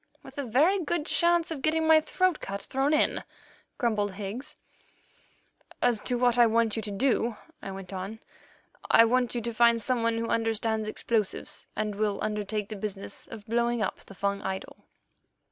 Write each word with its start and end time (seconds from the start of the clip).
"With 0.23 0.39
a 0.39 0.43
very 0.45 0.83
good 0.83 1.05
chance 1.05 1.51
of 1.51 1.61
getting 1.61 1.85
my 1.85 2.01
throat 2.01 2.39
cut 2.39 2.63
thrown 2.63 2.91
in," 2.91 3.23
grumbled 3.77 4.13
Higgs. 4.13 4.55
"As 5.79 6.01
to 6.05 6.17
what 6.17 6.39
I 6.39 6.47
want 6.47 6.75
you 6.75 6.81
to 6.81 6.89
do," 6.89 7.37
I 7.61 7.69
went 7.69 7.93
on, 7.93 8.19
"I 8.89 9.05
want 9.05 9.35
you 9.35 9.41
to 9.41 9.53
find 9.53 9.79
someone 9.79 10.17
who 10.17 10.25
understands 10.27 10.87
explosives, 10.87 11.67
and 11.75 11.93
will 11.93 12.17
undertake 12.23 12.69
the 12.69 12.75
business 12.75 13.27
of 13.27 13.45
blowing 13.45 13.83
up 13.83 13.99
the 14.03 14.15
Fung 14.15 14.41
idol." 14.41 14.75